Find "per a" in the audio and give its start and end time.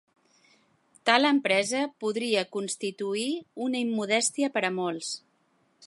4.57-4.77